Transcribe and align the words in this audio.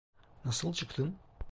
Nasıl 0.45 0.73
çıktın? 0.73 1.15